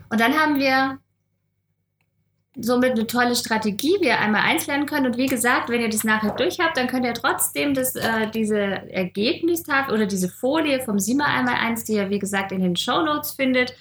Und 0.08 0.20
dann 0.20 0.34
haben 0.34 0.58
wir 0.60 0.98
somit 2.56 2.92
eine 2.92 3.06
tolle 3.06 3.34
Strategie, 3.34 3.96
wie 4.00 4.06
ihr 4.06 4.18
einmal 4.18 4.42
eins 4.42 4.66
lernen 4.66 4.86
könnt. 4.86 5.06
Und 5.06 5.16
wie 5.16 5.26
gesagt, 5.26 5.68
wenn 5.68 5.80
ihr 5.80 5.88
das 5.88 6.04
nachher 6.04 6.32
durch 6.32 6.58
habt, 6.60 6.76
dann 6.76 6.86
könnt 6.86 7.04
ihr 7.04 7.14
trotzdem 7.14 7.74
das, 7.74 7.96
äh, 7.96 8.30
diese 8.32 8.58
Ergebnistafel 8.90 9.94
oder 9.94 10.06
diese 10.06 10.28
Folie 10.28 10.80
vom 10.80 10.98
Sima 10.98 11.24
einmal 11.24 11.56
eins, 11.56 11.84
die 11.84 11.94
ihr 11.94 12.10
wie 12.10 12.18
gesagt 12.18 12.52
in 12.52 12.62
den 12.62 12.76
Show 12.76 13.02
Notes 13.02 13.32
findet, 13.32 13.74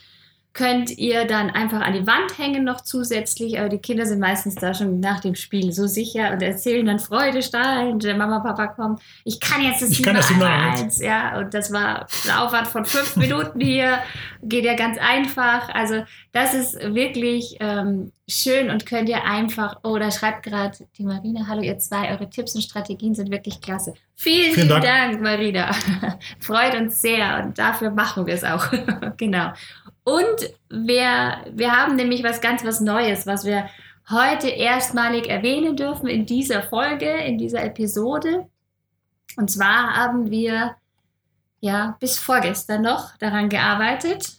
könnt 0.53 0.95
ihr 0.99 1.25
dann 1.25 1.49
einfach 1.49 1.81
an 1.81 1.93
die 1.93 2.05
Wand 2.05 2.37
hängen 2.37 2.63
noch 2.63 2.81
zusätzlich. 2.81 3.59
Aber 3.59 3.69
die 3.69 3.79
Kinder 3.79 4.05
sind 4.05 4.19
meistens 4.19 4.53
da 4.53 4.73
schon 4.75 4.99
nach 4.99 5.19
dem 5.19 5.33
Spiel 5.33 5.71
so 5.71 5.87
sicher 5.87 6.31
und 6.31 6.43
erzählen 6.43 6.85
dann 6.85 6.99
freudestrahlend, 6.99 8.03
der 8.03 8.15
Mama, 8.15 8.39
Papa 8.39 8.67
kommt, 8.67 9.01
ich 9.25 9.39
kann 9.39 9.63
jetzt 9.63 9.81
das 9.81 9.89
Ich 9.89 10.03
kann 10.03 10.15
das 10.15 10.31
eins. 10.41 11.01
Ja, 11.01 11.39
und 11.39 11.53
das 11.55 11.73
war 11.73 12.05
ein 12.25 12.37
Aufwand 12.37 12.67
von 12.67 12.85
fünf 12.85 13.15
Minuten 13.17 13.59
hier. 13.59 13.97
Geht 14.43 14.63
ja 14.63 14.75
ganz 14.75 14.99
einfach. 14.99 15.69
Also 15.73 16.03
das 16.33 16.53
ist 16.53 16.79
wirklich 16.93 17.57
ähm, 17.59 18.11
schön 18.29 18.69
und 18.69 18.85
könnt 18.85 19.09
ihr 19.09 19.23
einfach, 19.23 19.79
oh, 19.83 19.97
da 19.97 20.11
schreibt 20.11 20.43
gerade 20.43 20.77
die 20.97 21.03
Marina, 21.03 21.47
hallo 21.47 21.61
ihr 21.61 21.79
zwei, 21.79 22.11
eure 22.11 22.29
Tipps 22.29 22.53
und 22.53 22.61
Strategien 22.61 23.15
sind 23.15 23.31
wirklich 23.31 23.59
klasse. 23.59 23.95
Vielen, 24.15 24.53
Vielen 24.53 24.67
vielen 24.67 24.69
Dank. 24.69 24.83
Dank, 24.83 25.21
Marina. 25.21 25.71
Freut 26.39 26.75
uns 26.75 27.01
sehr 27.01 27.43
und 27.43 27.57
dafür 27.57 27.89
machen 27.89 28.27
wir 28.27 28.35
es 28.35 28.43
auch. 28.43 28.67
genau. 29.17 29.51
Und 30.03 30.53
wir, 30.69 31.37
wir 31.51 31.71
haben 31.71 31.95
nämlich 31.95 32.23
was 32.23 32.41
ganz 32.41 32.63
was 32.65 32.81
Neues, 32.81 33.25
was 33.25 33.45
wir 33.45 33.69
heute 34.09 34.49
erstmalig 34.49 35.29
erwähnen 35.29 35.75
dürfen 35.75 36.07
in 36.07 36.25
dieser 36.25 36.61
Folge, 36.63 37.09
in 37.09 37.37
dieser 37.37 37.63
Episode. 37.63 38.47
Und 39.37 39.49
zwar 39.49 39.95
haben 39.95 40.29
wir 40.29 40.75
ja 41.61 41.95
bis 41.99 42.19
vorgestern 42.19 42.81
noch 42.81 43.17
daran 43.17 43.47
gearbeitet, 43.47 44.33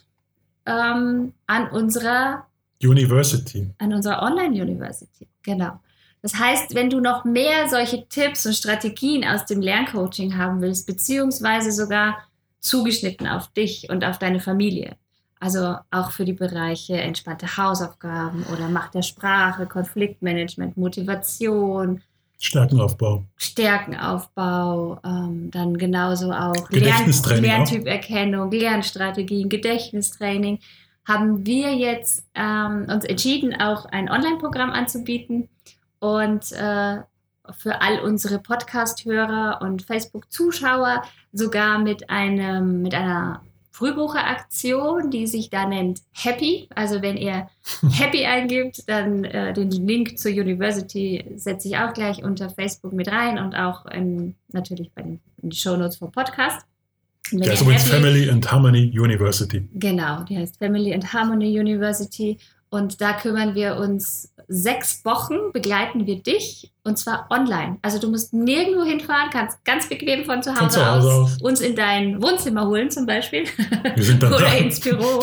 ähm, 0.66 1.32
an 1.46 1.70
unserer 1.70 2.46
University. 2.82 3.70
an 3.78 3.94
unserer 3.94 4.22
Online-University. 4.22 5.26
Genau. 5.42 5.80
Das 6.20 6.34
heißt, 6.38 6.74
wenn 6.74 6.90
du 6.90 7.00
noch 7.00 7.24
mehr 7.24 7.68
solche 7.68 8.06
Tipps 8.08 8.46
und 8.46 8.54
Strategien 8.54 9.24
aus 9.24 9.44
dem 9.46 9.60
Lerncoaching 9.60 10.36
haben 10.36 10.60
willst, 10.60 10.86
beziehungsweise 10.86 11.72
sogar 11.72 12.18
zugeschnitten 12.60 13.26
auf 13.26 13.48
dich 13.48 13.90
und 13.90 14.04
auf 14.04 14.18
deine 14.18 14.40
Familie, 14.40 14.96
also 15.40 15.76
auch 15.90 16.10
für 16.10 16.24
die 16.24 16.32
Bereiche 16.32 16.96
entspannte 16.96 17.56
Hausaufgaben 17.56 18.44
oder 18.52 18.68
Macht 18.68 18.94
der 18.94 19.02
Sprache, 19.02 19.66
Konfliktmanagement, 19.66 20.76
Motivation, 20.76 22.00
Stärkenaufbau. 22.38 23.24
Stärkenaufbau, 23.36 24.98
ähm, 25.04 25.50
dann 25.50 25.78
genauso 25.78 26.30
auch 26.30 26.54
Lern 26.54 26.68
Gedächtnistraining. 26.70 27.42
Lerntyperkennung, 27.44 28.50
Lernstrategien, 28.50 29.48
Gedächtnistraining, 29.48 30.58
haben 31.06 31.46
wir 31.46 31.74
jetzt 31.74 32.26
ähm, 32.34 32.86
uns 32.90 33.04
entschieden, 33.04 33.58
auch 33.60 33.86
ein 33.86 34.10
Online-Programm 34.10 34.70
anzubieten 34.70 35.48
und 36.00 36.52
äh, 36.52 36.98
für 37.58 37.82
all 37.82 38.00
unsere 38.00 38.38
Podcast-Hörer 38.38 39.60
und 39.60 39.82
Facebook-Zuschauer 39.82 41.02
sogar 41.32 41.78
mit 41.78 42.08
einem 42.08 42.82
mit 42.82 42.94
einer 42.94 43.42
Frühbucheraktion, 43.74 45.10
die 45.10 45.26
sich 45.26 45.50
da 45.50 45.66
nennt 45.66 46.00
Happy. 46.12 46.68
Also 46.76 47.02
wenn 47.02 47.16
ihr 47.16 47.48
Happy 47.90 48.24
eingibt, 48.24 48.88
dann 48.88 49.24
äh, 49.24 49.52
den 49.52 49.72
Link 49.72 50.16
zur 50.16 50.30
University 50.30 51.24
setze 51.34 51.66
ich 51.66 51.76
auch 51.76 51.92
gleich 51.92 52.22
unter 52.22 52.50
Facebook 52.50 52.92
mit 52.92 53.10
rein 53.10 53.36
und 53.36 53.56
auch 53.56 53.84
in, 53.86 54.36
natürlich 54.52 54.92
bei 54.94 55.02
den, 55.02 55.20
in 55.42 55.50
die 55.50 55.56
Shownotes 55.56 55.96
vom 55.96 56.12
Podcast. 56.12 56.64
Der 57.32 57.52
ist 57.52 57.62
übrigens 57.62 57.82
Family 57.88 58.30
and 58.30 58.48
Harmony 58.48 58.96
University. 58.96 59.68
Genau, 59.74 60.22
die 60.22 60.38
heißt 60.38 60.56
Family 60.58 60.94
and 60.94 61.12
Harmony 61.12 61.58
University. 61.58 62.38
Und 62.70 63.00
da 63.00 63.14
kümmern 63.14 63.56
wir 63.56 63.76
uns 63.76 64.32
sechs 64.46 65.04
Wochen, 65.04 65.50
begleiten 65.52 66.06
wir 66.06 66.22
dich 66.22 66.72
und 66.84 66.98
zwar 66.98 67.26
online. 67.30 67.78
Also 67.82 67.98
du 67.98 68.08
musst 68.08 68.32
nirgendwo 68.32 68.84
hinfahren, 68.84 69.30
kannst 69.30 69.64
ganz 69.64 69.88
bequem 69.88 70.24
von 70.24 70.42
zu 70.42 70.50
Hause, 70.50 70.60
Von 70.60 70.70
zu 70.70 70.86
Hause 70.86 71.08
aus, 71.12 71.32
aus. 71.34 71.42
uns 71.42 71.60
in 71.60 71.74
dein 71.74 72.22
Wohnzimmer 72.22 72.66
holen 72.66 72.90
zum 72.90 73.06
Beispiel 73.06 73.44
Wir 73.94 74.04
sind 74.04 74.22
dann 74.22 74.32
oder 74.34 74.44
da. 74.44 74.54
ins 74.54 74.80
Büro. 74.80 75.22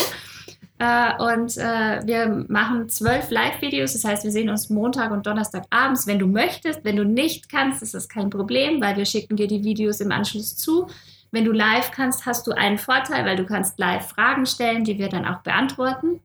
Äh, 0.80 1.14
und 1.22 1.56
äh, 1.58 2.02
wir 2.06 2.46
machen 2.48 2.90
zwölf 2.90 3.30
Live-Videos, 3.30 3.94
das 3.94 4.04
heißt, 4.04 4.24
wir 4.24 4.32
sehen 4.32 4.50
uns 4.50 4.72
Montag 4.72 5.12
und 5.12 5.28
Donnerstag 5.28 5.66
abends, 5.70 6.08
wenn 6.08 6.18
du 6.18 6.26
möchtest. 6.26 6.84
Wenn 6.84 6.96
du 6.96 7.06
nicht 7.06 7.50
kannst, 7.50 7.84
ist 7.84 7.94
das 7.94 8.10
kein 8.10 8.32
Problem, 8.32 8.82
weil 8.82 8.98
wir 8.98 9.06
schicken 9.06 9.36
dir 9.38 9.48
die 9.48 9.64
Videos 9.64 10.02
im 10.02 10.12
Anschluss 10.12 10.56
zu. 10.58 10.88
Wenn 11.30 11.46
du 11.46 11.52
live 11.52 11.92
kannst, 11.92 12.26
hast 12.26 12.48
du 12.48 12.52
einen 12.52 12.80
Vorteil, 12.80 13.24
weil 13.26 13.36
du 13.38 13.46
kannst 13.46 13.78
live 13.78 14.08
Fragen 14.10 14.48
stellen, 14.48 14.84
die 14.84 14.98
wir 14.98 15.08
dann 15.08 15.26
auch 15.26 15.42
beantworten. 15.42 16.20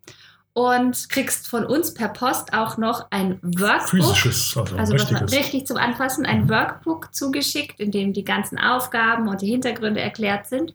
Und 0.58 1.10
kriegst 1.10 1.48
von 1.48 1.66
uns 1.66 1.92
per 1.92 2.08
Post 2.08 2.54
auch 2.54 2.78
noch 2.78 3.08
ein 3.10 3.38
Workbook. 3.42 3.88
Physisches, 3.90 4.56
also, 4.56 4.94
Also 4.94 4.94
richtig 5.26 5.66
zum 5.66 5.76
Anfassen, 5.76 6.24
ein 6.24 6.44
Mhm. 6.44 6.48
Workbook 6.48 7.14
zugeschickt, 7.14 7.78
in 7.78 7.90
dem 7.90 8.14
die 8.14 8.24
ganzen 8.24 8.58
Aufgaben 8.58 9.28
und 9.28 9.42
die 9.42 9.50
Hintergründe 9.50 10.00
erklärt 10.00 10.46
sind. 10.46 10.74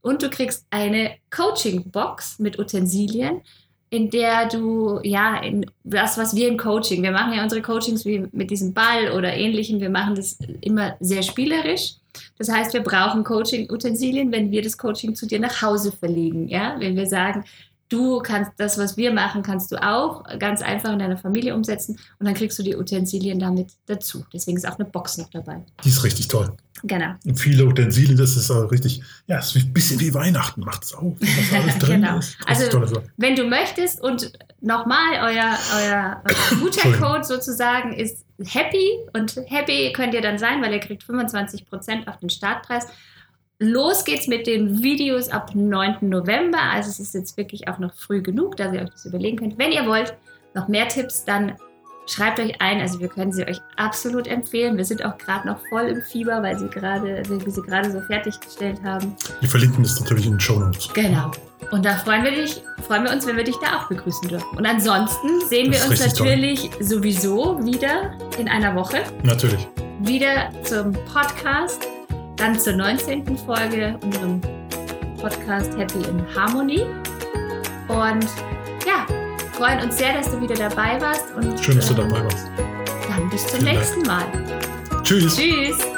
Und 0.00 0.22
du 0.22 0.30
kriegst 0.30 0.64
eine 0.70 1.16
Coaching-Box 1.30 2.38
mit 2.38 2.58
Utensilien, 2.58 3.42
in 3.90 4.08
der 4.08 4.48
du, 4.48 5.00
ja, 5.02 5.36
in 5.42 5.66
das, 5.84 6.16
was 6.16 6.34
wir 6.34 6.48
im 6.48 6.56
Coaching, 6.56 7.02
wir 7.02 7.12
machen 7.12 7.34
ja 7.34 7.42
unsere 7.42 7.60
Coachings 7.60 8.06
wie 8.06 8.26
mit 8.32 8.50
diesem 8.50 8.72
Ball 8.72 9.12
oder 9.14 9.34
ähnlichem, 9.34 9.80
wir 9.80 9.90
machen 9.90 10.14
das 10.14 10.38
immer 10.62 10.96
sehr 11.00 11.22
spielerisch. 11.22 11.96
Das 12.38 12.48
heißt, 12.48 12.72
wir 12.72 12.82
brauchen 12.82 13.22
Coaching-Utensilien, 13.22 14.32
wenn 14.32 14.50
wir 14.50 14.62
das 14.62 14.78
Coaching 14.78 15.14
zu 15.14 15.26
dir 15.26 15.40
nach 15.40 15.60
Hause 15.60 15.92
verlegen. 15.92 16.48
Ja? 16.48 16.76
Wenn 16.78 16.96
wir 16.96 17.06
sagen, 17.06 17.44
du 17.90 18.20
kannst 18.20 18.52
das, 18.56 18.78
was 18.78 18.96
wir 18.96 19.12
machen, 19.12 19.42
kannst 19.42 19.70
du 19.70 19.76
auch 19.76 20.24
ganz 20.38 20.62
einfach 20.62 20.92
in 20.92 20.98
deiner 20.98 21.18
Familie 21.18 21.54
umsetzen 21.54 21.98
und 22.18 22.26
dann 22.26 22.34
kriegst 22.34 22.58
du 22.58 22.62
die 22.62 22.76
Utensilien 22.76 23.38
damit 23.38 23.72
dazu. 23.86 24.24
Deswegen 24.32 24.56
ist 24.56 24.66
auch 24.66 24.78
eine 24.78 24.88
Box 24.88 25.18
noch 25.18 25.28
dabei. 25.28 25.62
Die 25.84 25.88
ist 25.90 26.02
richtig 26.02 26.28
toll. 26.28 26.56
Genau. 26.82 27.12
Und 27.26 27.38
viele 27.38 27.66
Utensilien, 27.66 28.16
das 28.16 28.36
ist 28.36 28.50
auch 28.50 28.70
richtig, 28.70 29.02
ja, 29.26 29.38
es 29.38 29.54
ist 29.54 29.66
ein 29.66 29.72
bisschen 29.72 30.00
wie 30.00 30.14
Weihnachten, 30.14 30.62
macht 30.62 30.84
es 30.84 30.90
drin 31.80 32.00
Genau. 32.00 32.18
ist. 32.18 32.38
Also-. 32.46 33.02
Wenn 33.18 33.36
du 33.36 33.44
möchtest 33.44 34.00
und 34.00 34.32
nochmal 34.60 35.14
euer, 35.20 35.58
euer, 35.76 36.22
euer 36.24 36.58
Gutscheincode 36.60 37.26
sozusagen 37.26 37.92
ist 37.92 38.24
Happy 38.44 38.88
und 39.12 39.36
Happy 39.46 39.92
könnt 39.92 40.14
ihr 40.14 40.22
dann 40.22 40.38
sein, 40.38 40.62
weil 40.62 40.72
ihr 40.72 40.80
kriegt 40.80 41.02
25% 41.04 42.08
auf 42.08 42.16
den 42.18 42.30
Startpreis. 42.30 42.86
Los 43.62 44.04
geht's 44.04 44.26
mit 44.26 44.46
den 44.46 44.82
Videos 44.82 45.28
ab 45.28 45.54
9. 45.54 45.96
November. 46.08 46.58
Also 46.72 46.88
es 46.88 46.98
ist 46.98 47.12
jetzt 47.12 47.36
wirklich 47.36 47.68
auch 47.68 47.78
noch 47.78 47.92
früh 47.94 48.22
genug, 48.22 48.56
dass 48.56 48.72
ihr 48.72 48.80
euch 48.80 48.88
das 48.90 49.04
überlegen 49.04 49.36
könnt. 49.36 49.58
Wenn 49.58 49.70
ihr 49.70 49.86
wollt, 49.86 50.14
noch 50.54 50.66
mehr 50.66 50.88
Tipps, 50.88 51.26
dann 51.26 51.56
schreibt 52.06 52.40
euch 52.40 52.58
ein. 52.62 52.80
Also 52.80 53.00
wir 53.00 53.08
können 53.08 53.32
sie 53.32 53.46
euch 53.46 53.60
absolut 53.76 54.26
empfehlen. 54.28 54.78
Wir 54.78 54.86
sind 54.86 55.04
auch 55.04 55.18
gerade 55.18 55.46
noch 55.46 55.58
voll 55.68 55.82
im 55.88 56.00
Fieber, 56.10 56.42
weil 56.42 56.58
sie 56.58 56.68
gerade, 56.68 57.22
weil 57.28 57.44
wir 57.44 57.52
sie 57.52 57.60
gerade 57.60 57.92
so 57.92 58.00
fertiggestellt 58.00 58.82
haben. 58.82 59.14
Wir 59.40 59.48
verlinken 59.50 59.82
das 59.82 60.00
natürlich 60.00 60.24
in 60.24 60.32
den 60.32 60.40
Show 60.40 60.58
Notes. 60.58 60.88
Genau. 60.94 61.30
Und 61.70 61.84
da 61.84 61.96
freuen 61.96 62.24
wir, 62.24 62.30
dich, 62.32 62.62
freuen 62.86 63.04
wir 63.04 63.12
uns, 63.12 63.26
wenn 63.26 63.36
wir 63.36 63.44
dich 63.44 63.56
da 63.56 63.76
auch 63.78 63.88
begrüßen 63.88 64.26
dürfen. 64.26 64.56
Und 64.56 64.64
ansonsten 64.64 65.28
sehen 65.50 65.70
Das 65.70 65.82
wir 65.82 65.90
uns 65.90 66.00
richtig 66.00 66.18
toll. 66.18 66.26
natürlich 66.28 66.70
sowieso 66.80 67.62
wieder 67.62 68.12
in 68.38 68.48
einer 68.48 68.74
Woche. 68.74 69.02
Natürlich. 69.22 69.68
Wieder 70.00 70.48
zum 70.64 70.92
Podcast, 71.12 71.86
dann 72.40 72.58
zur 72.58 72.72
19. 72.72 73.36
Folge 73.36 73.98
unserem 74.02 74.40
Podcast 75.20 75.76
Happy 75.76 75.98
in 76.08 76.24
Harmony. 76.34 76.86
Und 77.88 78.26
ja, 78.86 79.06
freuen 79.52 79.80
uns 79.82 79.98
sehr, 79.98 80.14
dass 80.14 80.30
du 80.30 80.40
wieder 80.40 80.54
dabei 80.54 80.98
warst. 81.00 81.32
Und 81.34 81.60
Schön, 81.62 81.76
dass 81.76 81.88
du 81.88 82.00
ähm, 82.00 82.08
dabei 82.08 82.24
warst. 82.24 82.50
Dann 83.08 83.28
bis 83.28 83.46
zum 83.46 83.60
Vielen 83.60 83.66
Dank. 83.66 83.78
nächsten 83.78 84.02
Mal. 84.02 85.02
Tschüss. 85.02 85.36
Tschüss. 85.36 85.89